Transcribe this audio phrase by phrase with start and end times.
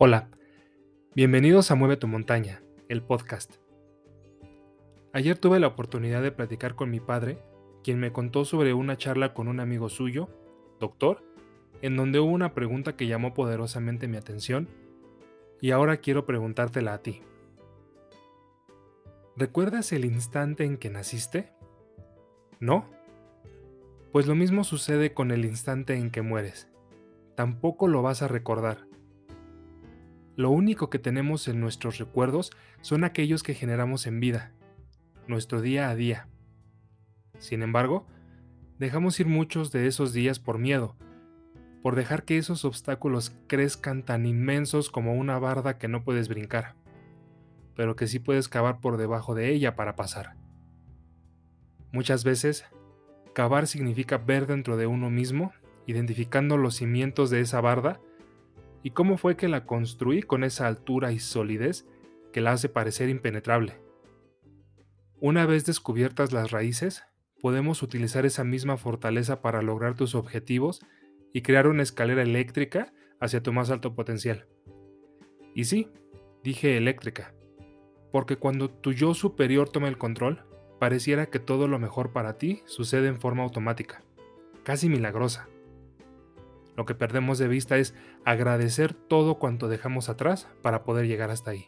[0.00, 0.28] Hola,
[1.16, 3.56] bienvenidos a Mueve tu montaña, el podcast.
[5.12, 7.42] Ayer tuve la oportunidad de platicar con mi padre,
[7.82, 10.28] quien me contó sobre una charla con un amigo suyo,
[10.78, 11.24] doctor,
[11.82, 14.68] en donde hubo una pregunta que llamó poderosamente mi atención,
[15.60, 17.22] y ahora quiero preguntártela a ti.
[19.36, 21.50] ¿Recuerdas el instante en que naciste?
[22.60, 22.88] ¿No?
[24.12, 26.68] Pues lo mismo sucede con el instante en que mueres.
[27.34, 28.86] Tampoco lo vas a recordar
[30.38, 34.52] lo único que tenemos en nuestros recuerdos son aquellos que generamos en vida,
[35.26, 36.28] nuestro día a día.
[37.40, 38.06] Sin embargo,
[38.78, 40.94] dejamos ir muchos de esos días por miedo,
[41.82, 46.76] por dejar que esos obstáculos crezcan tan inmensos como una barda que no puedes brincar,
[47.74, 50.36] pero que sí puedes cavar por debajo de ella para pasar.
[51.90, 52.64] Muchas veces,
[53.34, 55.50] cavar significa ver dentro de uno mismo,
[55.86, 57.98] identificando los cimientos de esa barda
[58.82, 61.86] y cómo fue que la construí con esa altura y solidez
[62.32, 63.80] que la hace parecer impenetrable.
[65.20, 67.04] Una vez descubiertas las raíces,
[67.40, 70.80] podemos utilizar esa misma fortaleza para lograr tus objetivos
[71.32, 74.46] y crear una escalera eléctrica hacia tu más alto potencial.
[75.54, 75.88] Y sí,
[76.44, 77.34] dije eléctrica,
[78.12, 80.44] porque cuando tu yo superior toma el control,
[80.78, 84.04] pareciera que todo lo mejor para ti sucede en forma automática,
[84.62, 85.48] casi milagrosa.
[86.78, 87.92] Lo que perdemos de vista es
[88.24, 91.66] agradecer todo cuanto dejamos atrás para poder llegar hasta ahí.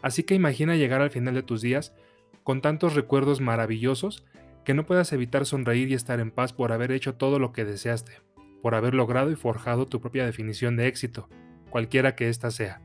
[0.00, 1.92] Así que imagina llegar al final de tus días
[2.44, 4.24] con tantos recuerdos maravillosos
[4.64, 7.64] que no puedas evitar sonreír y estar en paz por haber hecho todo lo que
[7.64, 8.12] deseaste,
[8.62, 11.28] por haber logrado y forjado tu propia definición de éxito,
[11.68, 12.80] cualquiera que ésta sea.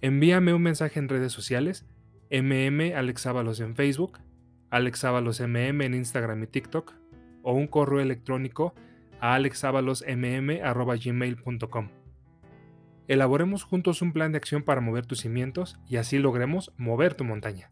[0.00, 1.88] Envíame un mensaje en redes sociales,
[2.30, 4.20] mm Alex en Facebook,
[4.70, 6.94] Alex MM en Instagram y TikTok,
[7.42, 8.76] o un correo electrónico
[9.20, 11.88] a alexavalosmm.gmail.com.
[13.08, 17.24] Elaboremos juntos un plan de acción para mover tus cimientos y así logremos mover tu
[17.24, 17.70] montaña.